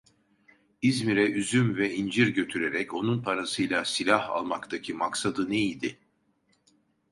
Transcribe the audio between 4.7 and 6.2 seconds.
maksadı ne idi?